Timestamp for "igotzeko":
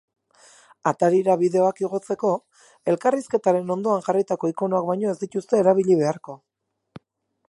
1.83-2.31